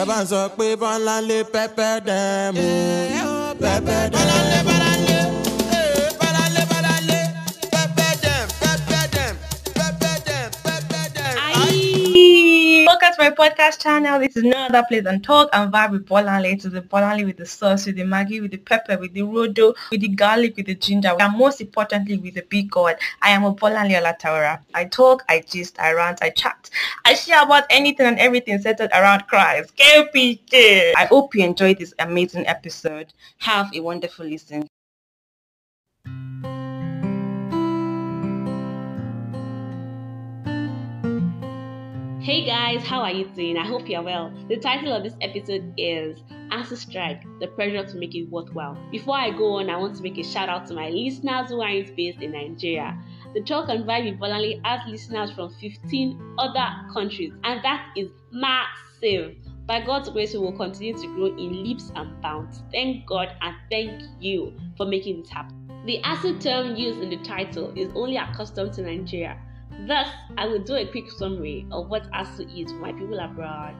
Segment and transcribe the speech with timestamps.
[0.00, 2.66] ẹ bá ń sọ pé bọ́láńlé pẹ́pẹ́ dẹ́mu
[3.62, 4.89] pẹ́pẹ́ dẹ́mu.
[13.20, 14.18] My podcast channel.
[14.18, 16.58] This is no other place than talk and vibe with Bolanle.
[16.62, 19.74] To the Bolanle with the sauce, with the Maggie, with the pepper, with the rodo,
[19.90, 22.96] with the garlic, with the ginger, and most importantly with the big god.
[23.20, 24.60] I am a Bolanle Olatawara.
[24.72, 26.70] I talk, I gist, I rant, I chat.
[27.04, 29.76] I share about anything and everything centered around Christ.
[29.76, 30.94] KPK.
[30.96, 33.12] I hope you enjoyed this amazing episode.
[33.40, 34.66] Have a wonderful listen.
[42.30, 43.56] Hey guys, how are you doing?
[43.56, 44.32] I hope you're well.
[44.48, 46.16] The title of this episode is
[46.52, 48.78] ASUU Strike, the pressure to make it worthwhile.
[48.92, 51.60] Before I go on, I want to make a shout out to my listeners who
[51.60, 52.96] are based in Nigeria.
[53.34, 59.34] The Talk and Vibe Bolanle has listeners from 15 other countries, and that is massive.
[59.66, 62.62] By God's grace, we will continue to grow in leaps and bounds.
[62.70, 65.68] Thank God and thank you for making it happen.
[65.84, 69.36] The ASUU term used in the title is only accustomed to Nigeria.
[69.86, 73.74] Thus, I will do a quick summary of what ASUU is for my people abroad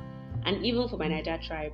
[0.44, 1.72] and even for my Niger tribe.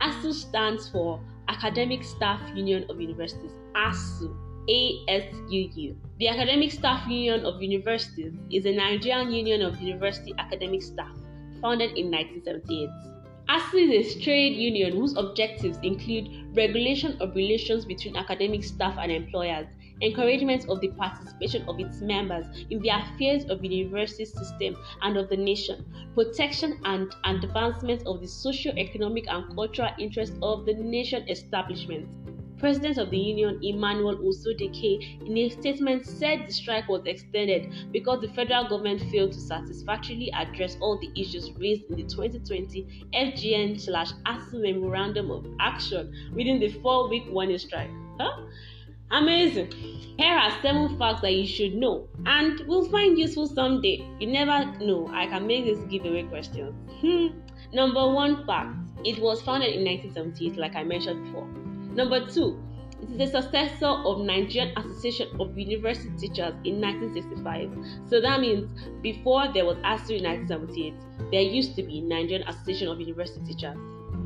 [0.00, 4.34] ASUU stands for Academic Staff Union of Universities, ASU.
[4.68, 5.96] ASUU.
[6.18, 11.16] The Academic Staff Union of Universities is a Nigerian union of university academic staff
[11.60, 12.88] founded in 1978.
[13.48, 19.10] ASUU is a trade union whose objectives include regulation of relations between academic staff and
[19.10, 19.66] employers,
[20.02, 25.16] encouragement of the participation of its members in the affairs of the university system and
[25.16, 25.84] of the nation,
[26.14, 32.08] protection and advancement of the socio-economic and cultural interests of the nation establishment.
[32.60, 38.20] President of the union Emmanuel Osodeke in a statement said the strike was extended because
[38.20, 43.80] the federal government failed to satisfactorily address all the issues raised in the 2020 FGN
[43.80, 47.90] slash ASUU Memorandum of Action within the four-week warning strike.
[48.20, 48.42] Huh?
[49.10, 49.72] Amazing.
[50.18, 54.06] Here are seven facts that you should know and will find useful someday.
[54.20, 55.08] You never know.
[55.12, 56.72] I can make this giveaway question.
[57.00, 57.38] Hmm.
[57.72, 58.76] Number one fact.
[59.02, 61.46] It was founded in 1978, like I mentioned before.
[61.94, 62.62] Number two,
[63.02, 67.70] it is a successor of Nigerian Association of University Teachers in 1965.
[68.10, 70.94] So that means before there was ASUU in 1978,
[71.32, 73.76] there used to be Nigerian Association of University Teachers.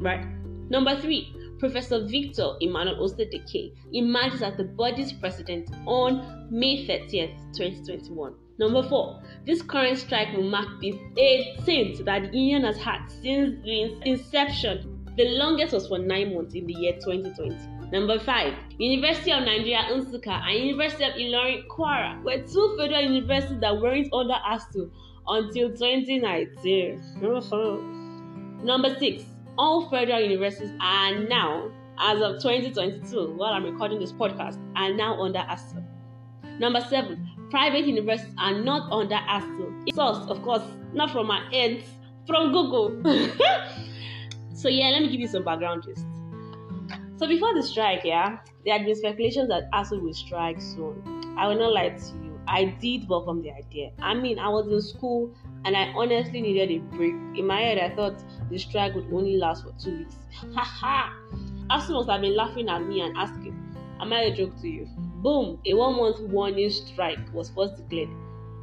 [0.01, 0.27] Right?
[0.71, 1.33] Number three,
[1.65, 8.35] Professor Victor Emmanuel Osodeke emerges as the body's president on May 30th, 2021.
[8.59, 13.65] Number four, this current strike will mark the 18th that the union has had since
[13.65, 15.07] the inception.
[15.17, 17.57] The longest was for nine months in the year 2020.
[17.91, 23.61] Number five, University of Nigeria Nsukka and University of Ilorin Kwara were two federal universities
[23.61, 24.91] that weren't under ASUU
[25.27, 27.01] until 2019.
[28.63, 29.25] Number six,
[29.57, 35.21] all federal universities are now, as of 2022, while I'm recording this podcast, are now
[35.21, 35.85] under ASUU.
[36.59, 39.95] Number seven, private universities are not under ASUU.
[39.95, 41.85] Source, of course, not from my ends,
[42.27, 43.01] from Google.
[44.55, 46.05] so yeah, let me give you some background gist.
[47.17, 51.03] So before the strike, yeah, there had been speculations that ASUU will strike soon.
[51.39, 52.41] I will not lie to you.
[52.47, 53.91] I did welcome the idea.
[54.01, 55.35] I mean, I was in school
[55.65, 57.15] and I honestly needed a break.
[57.37, 60.17] In my head, I thought the strike would only last for two weeks.
[60.55, 61.13] Haha!
[61.71, 63.59] ASUU must have been laughing at me and asking,
[64.01, 64.87] Am I a joke to you?
[65.23, 65.59] Boom!
[65.67, 68.11] A one month warning strike was first declared.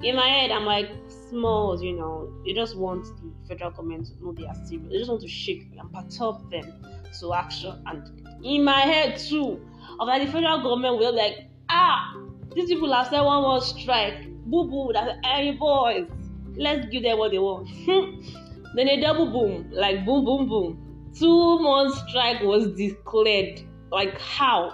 [0.04, 4.24] In my head, I'm like, smalls, you know, they just want the federal government to
[4.24, 4.88] know they are serious.
[4.90, 6.84] They just want to shake and perturb them
[7.20, 7.82] to action.
[7.86, 9.62] And in my head, too,
[10.00, 12.18] of like the federal government will be like, ah,
[12.56, 14.28] these people have said one more strike.
[14.46, 16.08] Boo boo, that's hey boys,
[16.56, 17.70] let's give them what they want.
[18.76, 21.12] then a double boom, like boom boom boom.
[21.18, 23.62] Two month strike was declared.
[23.92, 24.74] Like how?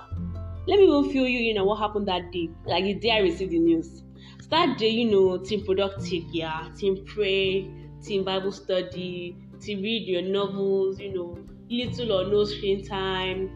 [0.67, 2.49] Let me even feel you, you know, what happened that day.
[2.65, 4.03] Like the day I received the news.
[4.41, 7.71] So that day, you know, team productive, yeah, team pray,
[8.03, 11.37] team Bible study, team read your novels, you know,
[11.69, 13.49] little or no screen time.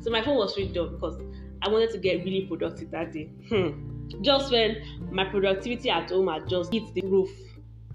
[0.00, 1.20] So my phone was switched off because
[1.62, 3.30] I wanted to get really productive that day.
[3.48, 4.22] Hmm.
[4.22, 4.82] Just when
[5.12, 7.30] my productivity at home had just hit the roof.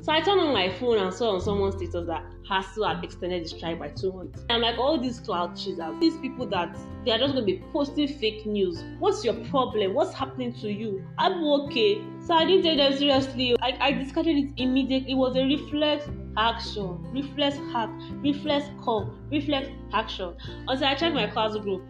[0.06, 3.44] So I turned on my phone and saw on someone's status that ASUU had extended
[3.44, 4.46] the strike by two months.
[4.52, 7.64] I'm like, all these cloud chasers, these people that they are just going to be
[7.74, 8.84] posting fake news.
[9.00, 9.96] What's your problem?
[9.96, 11.04] What's happening to you?
[11.18, 12.04] I'm okay.
[12.24, 13.56] So I didn't take them seriously.
[13.64, 15.14] I, I discarded it immediately.
[15.14, 17.90] It was a reflex action, reflex hack,
[18.22, 20.36] reflex call, reflex action.
[20.68, 21.82] Until I checked my class group.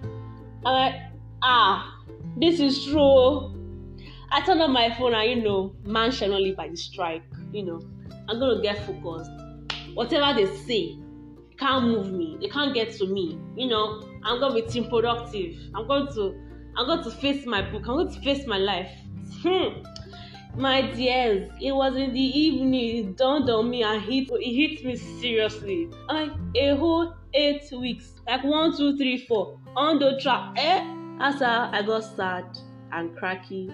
[0.65, 0.95] I'm like,
[1.41, 2.01] ah,
[2.38, 3.51] this is true.
[4.31, 7.23] I turned on my phone and you know, man shall not live by the strike.
[7.51, 7.81] You know,
[8.27, 9.31] I'm gonna get focused.
[9.94, 10.98] Whatever they say,
[11.57, 12.38] can't move me.
[12.42, 13.39] They can't get to me.
[13.56, 15.56] You know, I'm gonna be team productive.
[15.74, 16.36] I'm going to
[16.77, 17.83] I'm going to face my book.
[17.88, 18.92] I'm going to face my life.
[20.57, 23.10] My dears, it was in the evening.
[23.10, 25.89] It dawned on me and hit it hit me seriously.
[26.07, 30.54] Like a whole eight weeks, like one, two, three, four, on the track.
[30.56, 30.95] Eh?
[31.19, 32.45] As I, I got sad
[32.94, 33.69] and cracky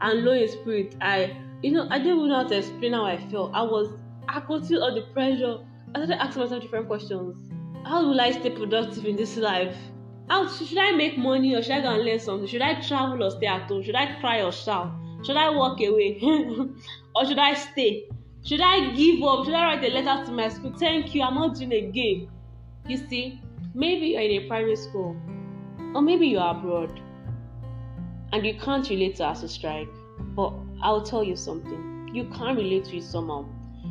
[0.00, 0.96] and low in spirit.
[1.02, 3.52] I, you know, I didn't even know how to explain how I felt.
[3.54, 3.94] I was,
[4.28, 5.58] I could feel all the pressure.
[5.94, 7.50] I started asking myself different questions.
[7.84, 9.76] How will I stay productive in this life?
[10.28, 12.46] How should I make money or should I go and learn something?
[12.46, 13.82] Should I travel or stay at home?
[13.82, 14.92] Should I cry or shout?
[15.24, 16.18] Should I walk away?
[17.14, 18.08] or should I stay?
[18.44, 19.44] Should I give up?
[19.44, 20.72] Should I write a letter to my school?
[20.76, 22.28] Thank you, I'm not doing a again.
[22.88, 23.40] You see,
[23.74, 25.16] maybe you're in a private school,
[25.94, 27.00] or maybe you're abroad,
[28.32, 29.88] and you can't relate to ASUU strike.
[30.34, 32.10] But I'll tell you something.
[32.12, 33.46] You can't relate to it somehow.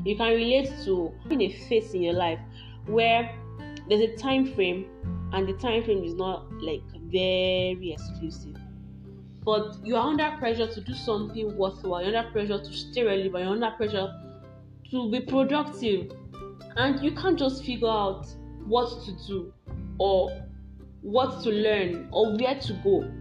[0.06, 2.40] You can relate to having a phase in your life
[2.86, 3.34] where
[3.88, 4.86] there's a time frame
[5.34, 8.58] and the time frame is not like very exclusive.
[9.44, 12.04] But you are under pressure to do something worthwhile.
[12.04, 13.44] You're under pressure to stay relevant.
[13.44, 14.14] You're under pressure
[14.92, 16.12] to be productive.
[16.76, 18.28] And you can't just figure out
[18.66, 19.54] what to do
[19.98, 20.30] or
[21.02, 23.12] what to learn or where to go.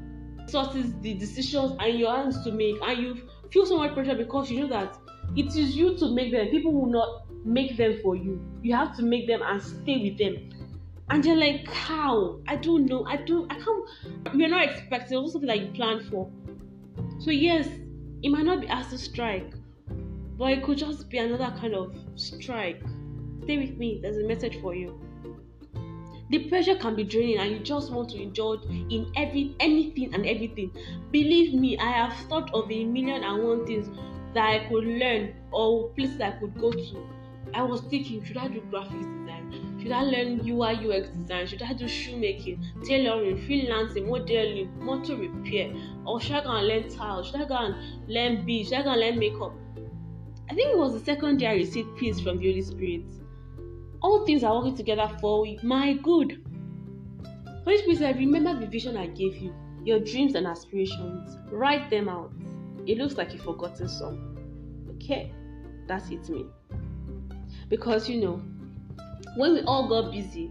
[0.46, 4.50] Sources the decisions and your hands to make and you feel so much pressure because
[4.50, 4.96] you know that
[5.36, 8.96] it is you to make them people will not make them for you you have
[8.96, 10.50] to make them and stay with them
[11.10, 12.38] and you're like, how?
[12.46, 13.04] I don't know.
[13.04, 13.50] I don't.
[13.52, 14.32] I can't.
[14.32, 15.18] We're not expecting.
[15.18, 16.30] It was something that you planned for.
[17.18, 17.66] So yes,
[18.22, 19.52] it might not be as a strike,
[20.38, 22.80] but it could just be another kind of strike.
[23.42, 23.98] Stay with me.
[24.00, 25.00] There's a message for you.
[26.30, 30.24] The pressure can be draining, and you just want to indulge in every anything and
[30.26, 30.70] everything.
[31.10, 33.88] Believe me, I have thought of a million and one things
[34.34, 37.06] that I could learn or places I could go to.
[37.52, 39.20] I was thinking, should I do graphics
[39.82, 41.46] should I learn UI UX design?
[41.46, 45.72] Should I do shoemaking, tailoring, freelancing, modeling, motor repair?
[46.04, 47.22] Or should I go and learn tile?
[47.22, 48.68] Should I go and learn beads?
[48.68, 49.52] Should I go and learn makeup?
[50.50, 53.04] I think it was the second day I received peace from the Holy Spirit.
[54.02, 56.44] All things are working together for my good.
[57.64, 59.54] Holy Spirit said, Remember the vision I gave you,
[59.84, 61.36] your dreams and aspirations.
[61.50, 62.32] Write them out.
[62.86, 64.36] It looks like you've forgotten some.
[64.96, 65.32] Okay,
[65.86, 66.46] that's it, me.
[67.68, 68.42] Because you know,
[69.36, 70.50] when we all got busy,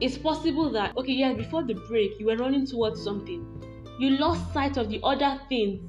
[0.00, 3.44] it's possible that, okay, yeah, before the break, you were running towards something.
[3.98, 5.80] You lost sight of the other things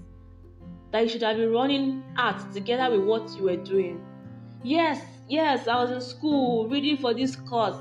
[0.92, 4.06] that you should have been running at together with what you were doing.
[4.64, 5.02] Yes,
[5.32, 7.78] yes, I was in school reading for this course,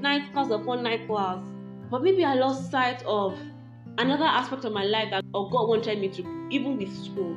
[0.00, 1.44] night class upon night class.
[1.90, 3.38] But maybe I lost sight of
[3.98, 7.36] another aspect of my life that God wanted me to, even with school.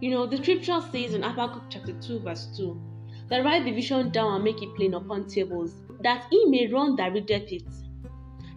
[0.00, 2.80] You know, the scripture says in Habakkuk chapter 2, verse 2
[3.28, 6.96] that write the vision down and make it plain upon tables, that he may run
[6.96, 7.62] that readeth it.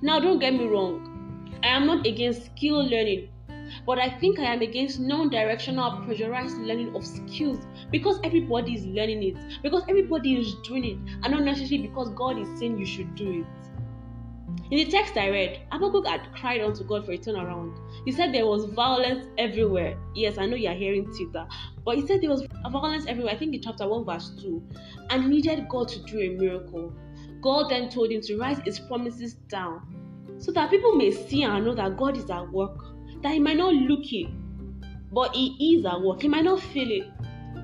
[0.01, 3.29] Now, don't get me wrong, I am not against skill learning,
[3.85, 8.85] but I think I am against non directional pressurized learning of skills because everybody is
[8.85, 12.85] learning it, because everybody is doing it, and not necessarily because God is saying you
[12.85, 13.67] should do it.
[14.69, 17.77] In the text I read, Habakkuk had cried unto God for a turnaround.
[18.03, 19.97] He said there was violence everywhere.
[20.13, 21.47] Yes, I know you're hearing Tita,
[21.85, 23.33] but he said there was violence everywhere.
[23.33, 24.61] I think in chapter 1, verse 2,
[25.09, 26.93] and needed God to do a miracle.
[27.41, 31.63] God then told him to write his promises down so that people may see and
[31.63, 32.77] know that God is at work.
[33.21, 34.27] That he might not look it,
[35.11, 36.21] but he is at work.
[36.21, 37.07] He might not feel it,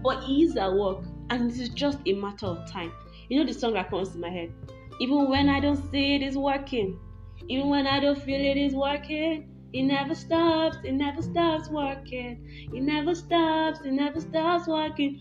[0.03, 2.91] but he is at work, and it is just a matter of time.
[3.29, 4.51] You know the song that comes to my head.
[5.00, 7.00] Even when I don't see it is working.
[7.48, 9.50] Even when I don't feel it is working.
[9.74, 12.69] It never stops, it never stops working.
[12.74, 15.19] It never stops, it never stops working.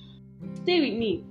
[0.63, 1.25] Stay with me.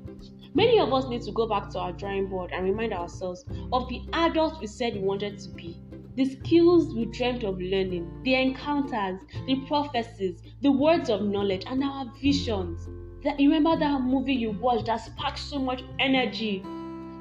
[0.55, 3.88] Many of us need to go back to our drawing board and remind ourselves of
[3.89, 5.79] the adults we said we wanted to be,
[6.15, 11.84] the skills we dreamt of learning, the encounters, the prophecies, the words of knowledge, and
[11.84, 12.88] our visions.
[13.24, 16.63] That, remember that movie you watched that sparked so much energy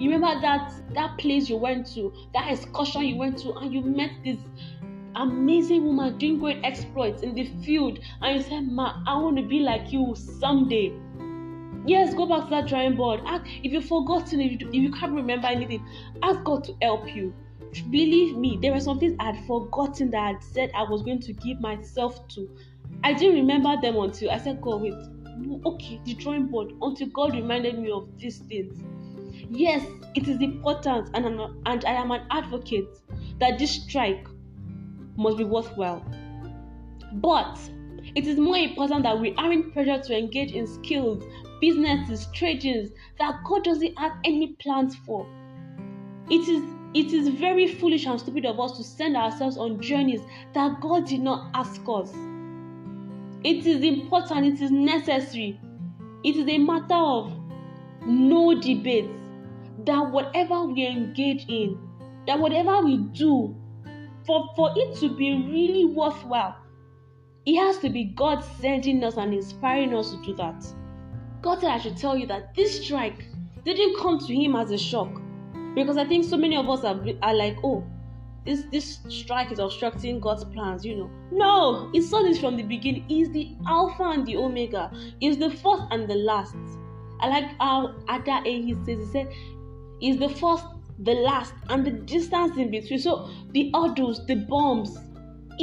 [0.00, 3.82] you remember that that place you went to, that excursion you went to, and you
[3.82, 4.38] met this
[5.14, 9.42] amazing woman doing great exploits in the field, and you said, "Ma, I want to
[9.42, 10.90] be like you someday."
[11.84, 13.20] Yes, go back to that drawing board.
[13.26, 15.86] Ask, if you've forgotten, if you, if you can't remember anything,
[16.22, 17.34] ask God to help you.
[17.90, 21.02] Believe me, there were some things I had forgotten that I had said I was
[21.02, 22.50] going to give myself to.
[23.04, 24.94] I didn't remember them until I said, God, wait,
[25.64, 28.82] okay, the drawing board, until God reminded me of these things.
[29.50, 29.84] Yes,
[30.14, 32.88] it is important, and, I'm, and I am an advocate
[33.38, 34.26] that this strike
[35.16, 36.04] must be worthwhile.
[37.14, 37.58] But
[38.14, 41.24] it is more important that we aren't pressured to engage in skills,
[41.60, 45.26] businesses, trades that God doesn't have any plans for.
[46.28, 50.20] It is it is very foolish and stupid of us to send ourselves on journeys
[50.54, 52.10] that God did not ask us.
[53.44, 55.60] It is important, it is necessary.
[56.24, 57.32] It is a matter of
[58.04, 59.08] no debate
[59.86, 61.78] that whatever we engage in,
[62.26, 63.54] that whatever we do,
[64.26, 66.56] for, for it to be really worthwhile,
[67.46, 70.64] it has to be God sending us and inspiring us to do that.
[71.40, 73.24] God said, I should tell you that this strike
[73.64, 75.08] didn't come to Him as a shock.
[75.74, 77.84] Because I think so many of us are, are like, oh,
[78.46, 81.10] this this strike is obstructing God's plans, you know.
[81.30, 83.04] No, He saw this from the beginning.
[83.08, 84.90] He's the Alpha and the Omega.
[85.20, 86.56] He's the first and the last.
[87.20, 89.28] I like how at that age he says, he said,
[90.00, 90.64] He's the first,
[91.00, 92.98] the last, and the distance in between.
[92.98, 94.96] So the hurdles, the bombs,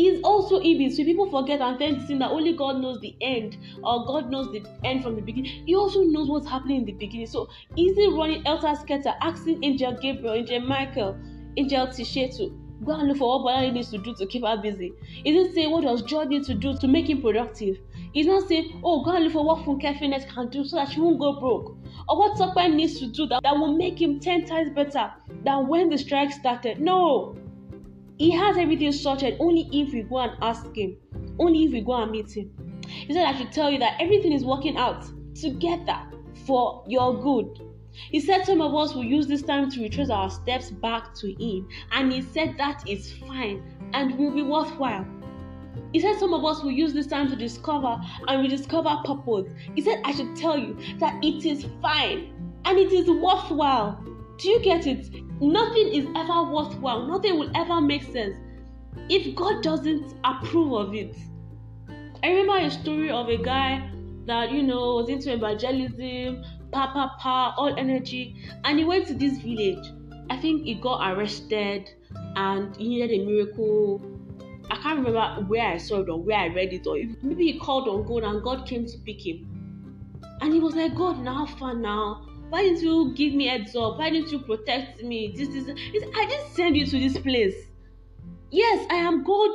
[0.06, 0.96] is also evil.
[0.96, 4.30] So People forget and tend to think that only God knows the end, or God
[4.30, 5.66] knows the end from the beginning.
[5.66, 7.27] He also knows what's happening in the beginning.
[7.27, 11.18] So easy running Elter Skelter, asking Angel Gabriel, Angel Michael,
[11.56, 12.54] Angel Tishetu,
[12.86, 14.94] go and look for what Bola needs to do to keep her busy.
[15.01, 17.77] He didn't say what does Joy need to do to make him productive.
[18.13, 20.89] He's not saying, oh, go and look for what Funke Finesse can do so that
[20.89, 21.77] she won't go broke.
[22.10, 25.12] Or what Tokwe needs to do that, that will make him 10 times better
[25.44, 26.80] than when the strike started.
[26.80, 27.36] No.
[28.17, 30.97] He has everything sorted only if we go and ask him.
[31.39, 32.51] Only if we go and meet him.
[32.88, 35.05] He said, I should tell you that everything is working out
[35.36, 36.00] together
[36.45, 37.59] for your good.
[38.12, 41.33] He said some of us will use this time to retrace our steps back to
[41.33, 45.05] Him, and He said that is fine and will be worthwhile.
[45.93, 49.51] He said some of us will use this time to discover and rediscover purpose.
[49.75, 52.33] He said, I should tell you that it is fine
[52.65, 54.03] and it is worthwhile.
[54.38, 55.09] Do you get it?
[55.39, 58.36] Nothing is ever worthwhile, nothing will ever make sense
[59.08, 61.15] if God doesn't approve of it.
[62.24, 63.91] I remember a story of a guy
[64.25, 69.13] that you know was into evangelism, pa pa pa, all energy, and he went to
[69.13, 69.86] this village.
[70.32, 71.89] I think he got arrested
[72.36, 74.01] and he needed a miracle.
[74.72, 77.60] I can't remember where I saw it or where I read it, or maybe he
[77.60, 79.48] called on God and God came to pick him.
[80.41, 83.98] And he was like, God, now fun now why didn't you give me heads up?
[83.98, 85.34] Why didn't you protect me?
[85.36, 87.56] This is I didn't send you to this place.
[88.51, 89.51] Yes, I am God.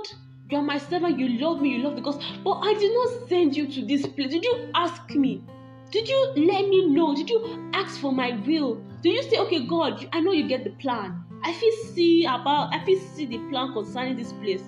[0.51, 1.19] You are my servant.
[1.19, 1.71] You love me.
[1.71, 2.25] You love the gospel.
[2.45, 4.31] But I did not send you to this place.
[4.31, 5.43] Did you ask me?
[5.91, 7.15] Did you let me know?
[7.15, 8.83] Did you ask for my will?
[9.03, 11.25] Did you say, okay, God, I know you get the plan.
[11.45, 14.63] I feel see about I feel see the plan concerning this place.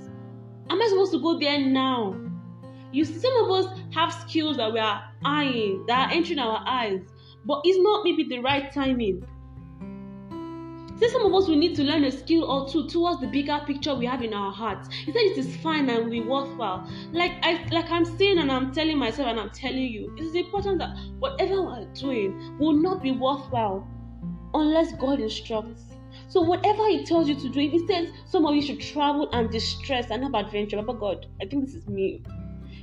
[0.70, 2.16] Am I supposed to go there now?
[2.92, 6.62] You see, some of us have skills that we are eyeing, that are entering our
[6.66, 7.02] eyes
[7.44, 9.26] but it's not maybe the right timing.
[11.00, 13.60] See, some of us will need to learn a skill or two towards the bigger
[13.66, 14.88] picture we have in our hearts.
[14.92, 16.88] He said it is fine and will be worthwhile.
[17.12, 20.34] Like I like I'm saying and I'm telling myself and I'm telling you, it is
[20.36, 23.88] important that whatever we're doing will not be worthwhile
[24.54, 25.82] unless God instructs.
[26.28, 29.28] So whatever He tells you to do, if He says some of you should travel
[29.32, 32.22] and distress and have adventure, Papa God, I think this is me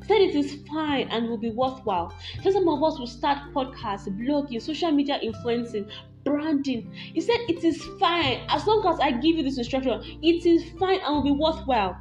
[0.07, 2.13] said it is fine and will be worthwhile.
[2.43, 5.89] So some of us will start podcasts, blogging, social media influencing,
[6.23, 6.91] branding.
[6.93, 10.01] He said it is fine as long as I give you this instruction.
[10.21, 11.97] It is fine and will be worthwhile.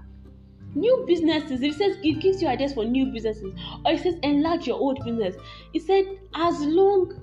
[0.74, 3.52] New businesses, if it says it gives you ideas for new businesses,
[3.84, 5.34] or it says enlarge your old business.
[5.72, 6.04] He said,
[6.34, 7.20] as long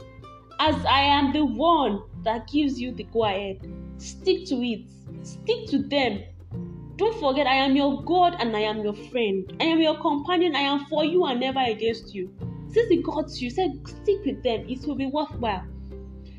[0.59, 3.59] as I am the one that gives you the go ahead,
[3.97, 4.81] stick to it,
[5.23, 6.23] stick to them,
[6.97, 9.55] don't forget, I am your God and I am your friend.
[9.61, 10.55] I am your companion.
[10.55, 12.33] I am for you and never against you.
[12.71, 14.65] Since He got you, said stick with them.
[14.67, 15.63] It will be worthwhile.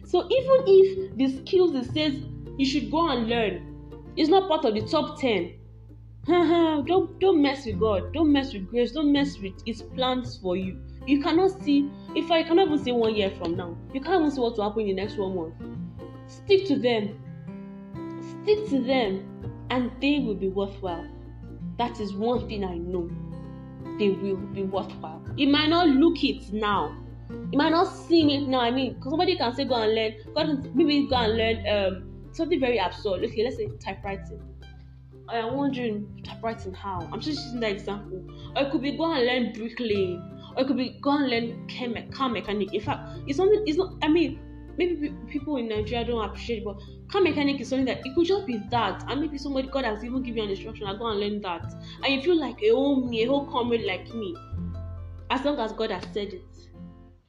[0.05, 2.25] So even if the skills it says
[2.57, 3.69] you should go and learn
[4.17, 5.55] it's not part of the top ten,
[6.27, 8.13] don't don't mess with God.
[8.13, 8.91] Don't mess with grace.
[8.91, 10.81] Don't mess with His plans for you.
[11.07, 11.89] You cannot see.
[12.17, 14.69] If I cannot even see one year from now, you can't even see what will
[14.69, 15.55] happen in the next one month.
[16.27, 17.17] Stick to them.
[18.43, 19.39] Stick to them
[19.71, 21.07] and they will be worthwhile.
[21.79, 23.11] That is one thing I know.
[23.99, 25.23] They will be worthwhile.
[25.37, 26.97] You might not look it now.
[27.53, 28.61] You might not see it now.
[28.61, 30.15] I mean, somebody can say go and learn.
[30.35, 33.25] Go and, maybe go and learn um, something very absurd.
[33.25, 34.41] Okay, let's say typewriting.
[35.29, 37.07] I am wondering typewriting how.
[37.13, 38.25] I'm just using that example.
[38.57, 40.41] Or it could be go and learn bricklaying.
[40.57, 42.73] Or it could be go and learn car mechanic.
[42.73, 43.63] In fact, it's something.
[43.67, 43.95] It's not.
[44.03, 44.41] I mean,
[44.79, 46.79] maybe people in Nigeria don't appreciate it, but
[47.11, 50.05] car mechanic is something that it could just be that, and maybe somebody God has
[50.05, 52.71] even given you an instruction, I go and learn that, and you feel like a
[52.71, 54.37] whole me, a whole comrade like me.
[55.31, 56.43] As long as God has said it,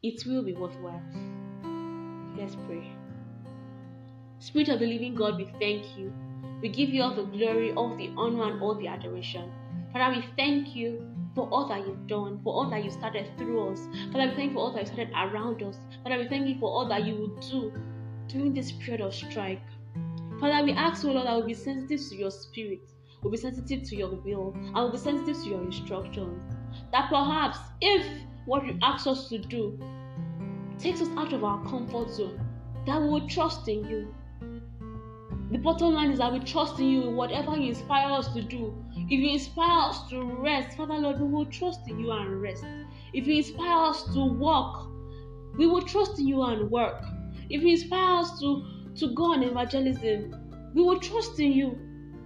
[0.04, 1.02] it will be worthwhile.
[2.38, 2.88] Let's pray.
[4.38, 6.14] Spirit of the living God, we thank you.
[6.62, 9.52] We give you all the glory, all the honor, and all the adoration.
[9.92, 13.72] Father, we thank you for all that you've done, for all that you started through
[13.72, 13.88] us.
[14.12, 15.78] Father, we thank you for all that you started around us.
[16.04, 17.72] Father, we thank you for all that you will do
[18.28, 19.62] during this period of strike.
[20.42, 22.82] Father, we ask, oh Lord, that we'll be sensitive to your spirit,
[23.24, 26.56] we'll be sensitive to your will, and we'll be sensitive to your instructions.
[26.92, 28.06] That perhaps if
[28.46, 29.80] what you ask us to do
[30.78, 32.38] takes us out of our comfort zone,
[32.86, 34.14] that we will trust in you.
[35.52, 38.42] The bottom line is that we trust in you in whatever you inspire us to
[38.42, 38.76] do.
[39.12, 42.64] If you inspire us to rest, Father Lord, we will trust in you and rest.
[43.12, 44.88] If you inspire us to walk,
[45.58, 47.04] we will trust in you and work.
[47.50, 48.64] If you inspire us to,
[48.98, 51.78] to go on evangelism, we will trust in you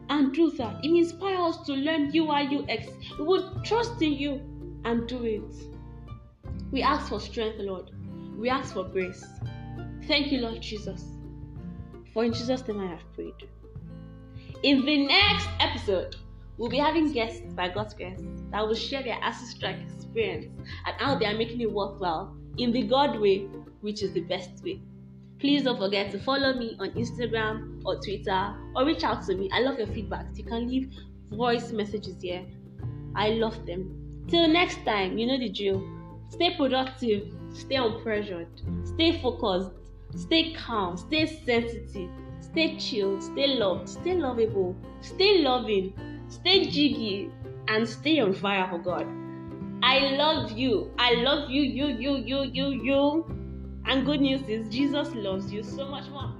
[0.10, 0.80] and do that.
[0.80, 2.88] If you inspire us to learn UI UX,
[3.18, 4.42] we will trust in you
[4.84, 5.54] and do it.
[6.72, 7.92] We ask for strength, Lord.
[8.38, 9.25] We ask for grace.
[10.06, 11.06] Thank you, Lord Jesus.
[12.13, 13.48] For in Jesus' name I have prayed.
[14.63, 16.18] In the next episode,
[16.57, 18.19] we'll be having guests by God's grace
[18.51, 20.48] that will share their ASUU Strike experience
[20.86, 23.48] and how they are making it worthwhile in the God way,
[23.81, 24.81] which is the best way.
[25.39, 29.50] Please don't forget to follow me on Instagram or Twitter or reach out to me.
[29.51, 30.27] I love your feedback.
[30.36, 30.89] You can leave
[31.31, 32.45] voice messages here.
[33.15, 34.25] I love them.
[34.27, 35.83] Till next time, you know the drill.
[36.29, 38.48] Stay productive, stay unpressured,
[38.88, 39.72] stay focused,
[40.15, 45.93] stay calm, stay sensitive, stay chilled, stay loved, stay lovable, stay loving,
[46.34, 47.32] stay jiggy,
[47.68, 49.08] and stay on fire for God.
[49.84, 50.92] I love you.
[50.98, 53.25] I love you, you, you, you, you, you.
[53.86, 56.34] And good news is Jesus loves you so much more.